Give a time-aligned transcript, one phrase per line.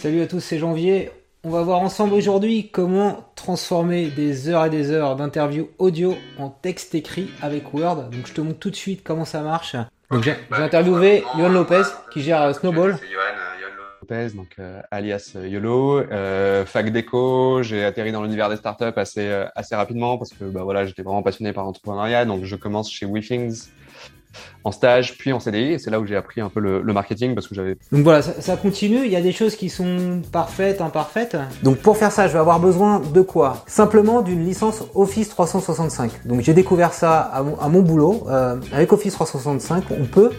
[0.00, 1.10] Salut à tous, c'est Janvier.
[1.42, 6.50] On va voir ensemble aujourd'hui comment transformer des heures et des heures d'interview audio en
[6.50, 8.08] texte écrit avec Word.
[8.10, 9.74] Donc je te montre tout de suite comment ça marche.
[10.12, 11.82] Donc j'ai bah, interviewé Yohan Lopez
[12.12, 12.96] qui gère euh, Snowball.
[13.00, 13.68] C'est Johan, euh,
[14.02, 17.64] Lopez, donc euh, alias YOLO, euh, fac déco.
[17.64, 21.02] J'ai atterri dans l'univers des startups assez euh, assez rapidement parce que bah voilà, j'étais
[21.02, 22.24] vraiment passionné par l'entrepreneuriat.
[22.24, 23.66] Donc je commence chez WeThings
[24.64, 25.72] en stage, puis en CDI.
[25.72, 28.22] Et c'est là où j'ai appris un peu le, marketing parce que j'avais Donc voilà,
[28.22, 29.04] ça, continue.
[29.04, 31.36] Il y a des choses qui sont parfaites, imparfaites.
[31.62, 33.64] Donc pour faire ça, je vais avoir besoin de quoi?
[33.66, 36.26] Simplement d'une licence Office 365.
[36.26, 38.26] Donc j'ai découvert ça à mon, à mon boulot.
[38.28, 40.30] Euh, avec Office 365, on peut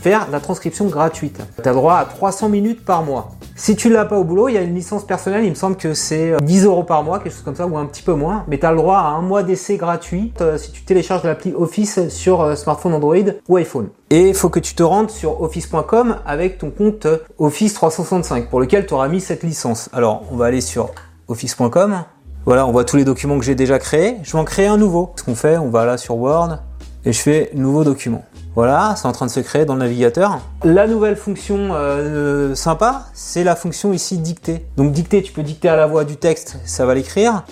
[0.00, 1.40] faire la transcription gratuite.
[1.62, 3.37] Tu as droit à 300 minutes par mois.
[3.60, 5.76] Si tu l'as pas au boulot, il y a une licence personnelle, il me semble
[5.76, 8.14] que c'est euh, 10 euros par mois, quelque chose comme ça, ou un petit peu
[8.14, 8.44] moins.
[8.46, 11.52] Mais tu as le droit à un mois d'essai gratuit euh, si tu télécharges l'appli
[11.54, 13.16] Office sur euh, smartphone Android
[13.48, 13.88] ou iPhone.
[14.10, 18.48] Et il faut que tu te rendes sur office.com avec ton compte euh, Office 365
[18.48, 19.90] pour lequel tu auras mis cette licence.
[19.92, 20.90] Alors, on va aller sur
[21.26, 22.04] office.com.
[22.44, 24.18] Voilà, on voit tous les documents que j'ai déjà créés.
[24.22, 25.12] Je vais en créer un nouveau.
[25.16, 26.58] Ce qu'on fait, on va là sur Word
[27.04, 28.24] et je fais nouveau document.
[28.54, 30.40] Voilà, c'est en train de se créer dans le navigateur.
[30.64, 34.66] La nouvelle fonction euh, sympa, c'est la fonction ici dicter.
[34.76, 37.44] Donc dicter, tu peux dicter à la voix du texte, ça va l'écrire.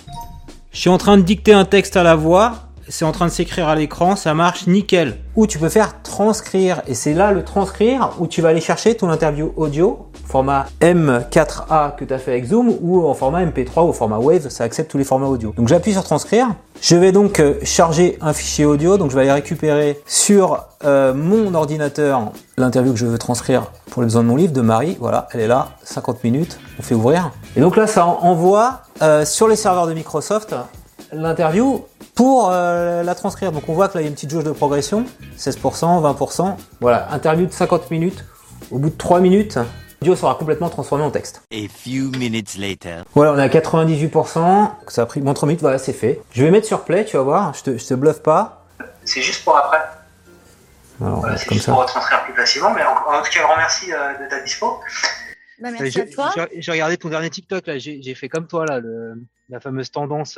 [0.71, 3.31] Je suis en train de dicter un texte à la voix, c'est en train de
[3.31, 5.17] s'écrire à l'écran, ça marche nickel.
[5.35, 8.95] Ou tu peux faire transcrire, et c'est là le transcrire où tu vas aller chercher
[8.95, 13.87] ton interview audio, format M4A que tu as fait avec Zoom, ou en format MP3
[13.87, 15.53] ou format Wave, ça accepte tous les formats audio.
[15.57, 16.47] Donc j'appuie sur transcrire.
[16.81, 21.13] Je vais donc euh, charger un fichier audio, donc je vais aller récupérer sur euh,
[21.13, 24.97] mon ordinateur l'interview que je veux transcrire pour les besoins de mon livre de Marie.
[24.99, 27.31] Voilà, elle est là, 50 minutes, on fait ouvrir.
[27.55, 30.55] Et donc là, ça en- envoie euh, sur les serveurs de Microsoft
[31.13, 31.85] l'interview
[32.17, 33.53] pour euh, la transcrire.
[33.53, 35.05] Donc on voit que là, il y a une petite jauge de progression,
[35.37, 35.55] 16%,
[36.01, 36.55] 20%.
[36.81, 38.25] Voilà, interview de 50 minutes.
[38.71, 39.57] Au bout de 3 minutes,
[40.01, 41.41] l'audio sera complètement transformé en texte.
[41.53, 43.03] A few minutes later.
[43.13, 44.69] Voilà, on est à 98%.
[44.89, 46.19] Ça a pris moins 3 minutes, voilà, c'est fait.
[46.33, 48.65] Je vais mettre sur play, tu vas voir, je te, je te bluffe pas.
[49.05, 49.77] C'est juste pour après.
[50.99, 51.71] Alors, Voilà, c'est juste ça.
[51.71, 52.73] pour retranscrire plus facilement.
[52.73, 54.79] Mais en, en tout cas, grand merci euh, de ta dispo.
[55.61, 56.31] Bah, merci à J'ai toi.
[56.57, 59.89] j'ai- regardé ton dernier TikTok là, j'ai j'ai fait comme toi là, le, la fameuse
[59.91, 60.37] tendance.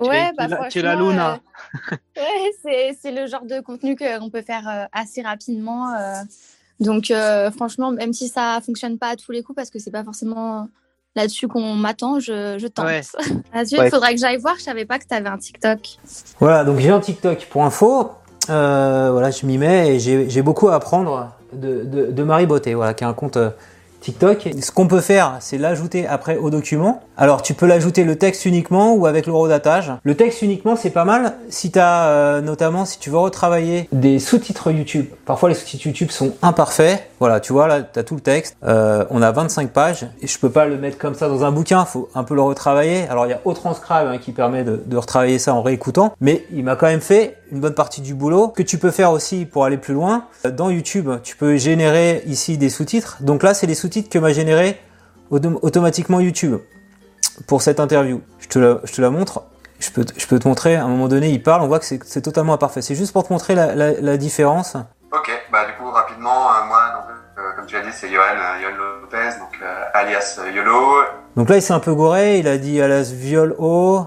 [0.00, 1.32] Tu Ouais, es- bah la- la Luna.
[1.34, 5.92] euh, ouais, c'est, c'est le genre de contenu qu'on peut faire euh, assez rapidement.
[5.94, 6.14] euh.
[6.80, 9.90] Donc, euh, franchement, même si ça fonctionne pas à tous les coups, parce que c'est
[9.90, 10.68] pas forcément
[11.14, 12.84] là-dessus qu'on m'attend, je, je tente.
[12.84, 13.00] Ouais.
[13.54, 13.90] Là-dessus, il Ouais.
[13.90, 14.56] faudrait que j'aille voir.
[14.58, 15.80] Je savais pas que tu avais un TikTok.
[16.38, 18.10] Voilà, donc j'ai un TikTok pour info.
[18.50, 22.44] Euh, voilà, je m'y mets et j'ai j'ai beaucoup à apprendre de, de, de Marie
[22.46, 23.38] Beauté, voilà, qui a un compte
[24.02, 24.48] TikTok.
[24.62, 27.02] Ce qu'on peut faire, c'est l'ajouter après au document.
[27.18, 29.90] Alors, tu peux l'ajouter le texte uniquement ou avec l'eurodatage.
[30.04, 34.18] Le texte uniquement, c'est pas mal si tu as notamment si tu veux retravailler des
[34.18, 35.06] sous-titres YouTube.
[35.24, 37.02] Parfois, les sous-titres YouTube sont imparfaits.
[37.18, 38.54] Voilà, tu vois là, tu tout le texte.
[38.64, 41.50] Euh, on a 25 pages et je peux pas le mettre comme ça dans un
[41.52, 41.86] bouquin.
[41.86, 43.08] Faut un peu le retravailler.
[43.08, 46.44] Alors, il y a Autranscribe hein, qui permet de, de retravailler ça en réécoutant, mais
[46.52, 48.48] il m'a quand même fait une bonne partie du boulot.
[48.48, 52.22] Que tu peux faire aussi pour aller plus loin, euh, dans YouTube, tu peux générer
[52.26, 53.18] ici des sous-titres.
[53.20, 54.78] Donc là, c'est les sous-titres que m'a généré
[55.30, 56.58] autom- automatiquement YouTube
[57.46, 58.20] pour cette interview.
[58.40, 59.42] Je te la, je te la montre.
[59.78, 61.78] Je peux, te- je peux te montrer, à un moment donné, il parle, on voit
[61.78, 62.80] que c'est totalement imparfait.
[62.80, 64.74] C'est juste pour te montrer la, la, la différence.
[65.12, 67.04] Ok, bah du coup rapidement, euh, moi donc
[67.38, 71.02] euh, comme tu l'as dit, c'est Johan, euh, Johan Lopez, donc euh, alias YOLO,
[71.36, 74.06] Donc là, il s'est un peu goré, il a dit à las viol haut.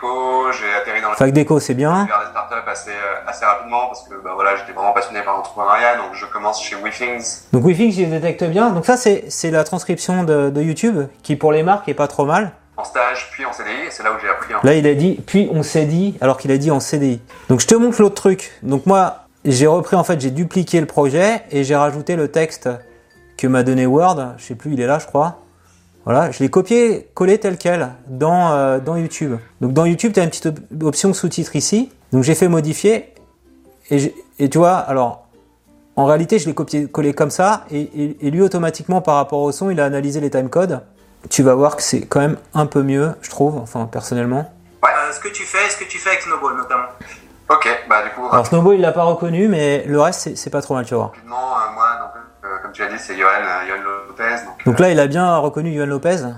[0.00, 0.52] Déco.
[0.52, 1.94] J'ai atterri dans fac déco, c'est bien.
[1.94, 5.36] l'univers des startups assez euh, assez rapidement parce que bah voilà, j'étais vraiment passionné par
[5.36, 7.44] l'entrepreneuriat, donc je commence chez WeThings.
[7.52, 8.70] Donc WeFix, il détecte bien.
[8.70, 12.08] Donc ça, c'est c'est la transcription de, de YouTube, qui pour les marques est pas
[12.08, 12.52] trop mal.
[12.76, 14.94] En stage, puis en CDI, et c'est là où j'ai appris un Là, il a
[14.94, 17.20] dit, puis on s'est dit, alors qu'il a dit en CDI.
[17.50, 18.52] Donc, je te montre l'autre truc.
[18.62, 22.70] Donc, moi, j'ai repris, en fait, j'ai dupliqué le projet et j'ai rajouté le texte
[23.36, 24.34] que m'a donné Word.
[24.38, 25.40] Je sais plus, il est là, je crois.
[26.04, 29.36] Voilà, je l'ai copié, collé tel quel dans, euh, dans YouTube.
[29.60, 31.92] Donc, dans YouTube, tu as une petite op- option sous-titres ici.
[32.12, 33.14] Donc, j'ai fait modifier.
[33.90, 35.26] Et, et tu vois, alors,
[35.96, 37.64] en réalité, je l'ai copié, collé comme ça.
[37.70, 40.80] Et, et- et lui, automatiquement, par rapport au son, il a analysé les timecodes.
[41.28, 44.50] Tu vas voir que c'est quand même un peu mieux, je trouve, enfin, personnellement.
[44.82, 46.84] Euh, ce que tu fais, ce que tu fais avec Snowball notamment.
[47.50, 50.62] Ok, bah du coup Alors Snowball il l'a pas reconnu, mais le reste c'est- pas
[50.62, 51.08] trop mal, tu voir.
[51.08, 51.79] rapidement, euh, moi
[52.70, 53.28] comme tu l'as dit, c'est Johan,
[53.66, 56.18] Johan Lopez, donc, Donc là il a bien reconnu Yohan Lopez.
[56.22, 56.30] euh,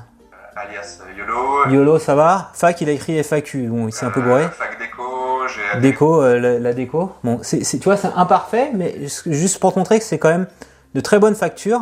[0.56, 1.68] alias euh, YOLO.
[1.68, 2.50] YOLO ça va.
[2.54, 4.44] Fac il a écrit FAQ, bon il s'est un peu gouré.
[4.44, 5.02] Euh, fac déco,
[5.48, 7.12] j'ai Déco, la, la déco.
[7.22, 8.94] Bon, c'est, tu vois c'est imparfait, mais
[9.26, 10.46] juste pour te montrer que c'est quand même
[10.94, 11.80] de très bonne facture.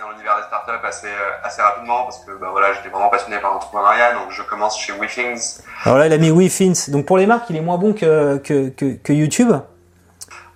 [0.00, 1.08] dans l'univers des startups assez,
[1.44, 4.92] assez rapidement parce que bah, voilà, j'étais vraiment passionné par l'entrepreneuriat, donc je commence chez
[4.94, 6.90] WeThings Alors là il a mis WeFins.
[6.90, 9.52] Donc pour les marques il est moins bon que, que, que, que YouTube.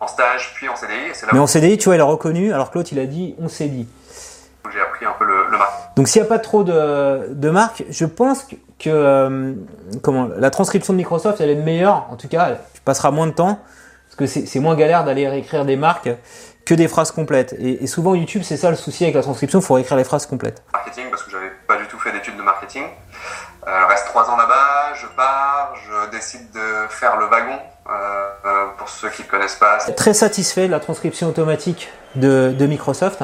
[0.01, 2.53] En stage, puis en CDI, et là Mais en CDI tu vois il a reconnu,
[2.53, 3.89] alors que l'autre il a dit on s'est dit.
[4.73, 4.79] j'ai
[5.17, 5.97] multiples marques.
[5.97, 8.55] Donc s'il n'y a pas trop de, de marques, je pense que,
[8.89, 9.55] euh,
[10.03, 12.07] comment, la transcription de Microsoft, elle est meilleure.
[12.11, 13.59] En tout cas, tu passeras moins de temps
[14.07, 16.11] parce que c'est c'est moins galère d'aller réécrire des marques
[16.65, 17.55] que des phrases complètes.
[17.59, 20.05] Et, et souvent YouTube, c'est ça le souci avec la transcription, il faut réécrire les
[20.05, 20.63] phrases complètes.
[20.73, 22.85] Marketing, parce que j'avais pas du tout fait d'études de marketing.
[23.69, 27.59] Euh, reste trois ans là-bas, je pars, je décide de faire le wagon.
[27.89, 32.67] Euh, euh, pour ceux qui connaissent pas, Très satisfait de la transcription automatique de, de
[32.67, 33.23] Microsoft.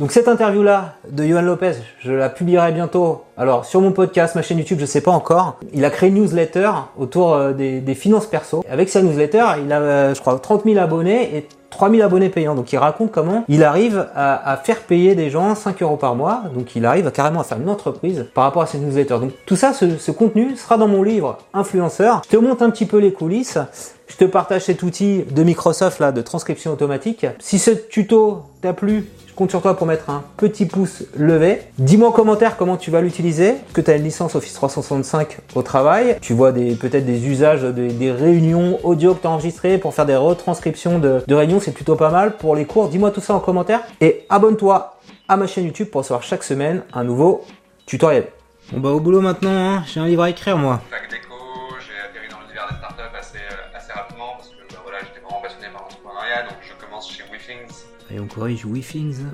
[0.00, 3.24] Donc cette interview-là de Johan Lopez, je la publierai bientôt.
[3.42, 5.58] Alors sur mon podcast, ma chaîne YouTube, je sais pas encore.
[5.72, 8.64] Il a créé une newsletter autour euh, des, finances perso.
[8.70, 12.54] Avec sa newsletter, il a, euh, je crois, 30 000 abonnés et 3000 abonnés payants.
[12.54, 16.14] Donc il raconte comment il arrive à, à faire payer des gens 5 euros par
[16.14, 16.44] mois.
[16.54, 19.18] Donc il arrive à carrément à faire une entreprise par rapport à cette newsletter.
[19.18, 22.22] Donc tout ça, ce, ce contenu sera dans mon livre Influenceur.
[22.24, 23.58] Je te montre un petit peu les coulisses.
[24.06, 27.26] Je te partage cet outil de Microsoft là de transcription automatique.
[27.40, 31.62] Si ce tuto t'a plu, je compte sur toi pour mettre un petit pouce levé.
[31.78, 33.31] Dis-moi en commentaire comment tu vas l'utiliser.
[33.72, 37.62] Que tu as une licence Office 365 au travail Tu vois des peut-être des usages,
[37.62, 41.60] des, des réunions audio que tu as enregistrées pour faire des retranscriptions de, de réunions.
[41.60, 42.88] C'est plutôt pas mal pour les cours.
[42.88, 43.80] Dis-moi tout ça en commentaire.
[44.00, 44.98] Et abonne-toi
[45.28, 47.44] à ma chaîne YouTube pour recevoir chaque semaine un nouveau
[47.86, 48.26] tutoriel.
[48.70, 49.84] Bon bah au boulot maintenant, hein.
[49.86, 50.80] j'ai un livre à écrire moi.
[50.90, 51.34] Fac déco,
[51.80, 55.20] j'ai atterri dans l'univers des startups assez, euh, assez rapidement parce que bah, voilà, j'étais
[55.20, 57.84] vraiment passionné par l'entrepreneuriat, donc je commence chez WeThings.
[58.10, 59.24] Et on corrige WeThings.